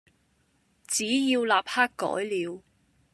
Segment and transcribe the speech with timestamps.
[0.87, 2.63] 只要立刻改了，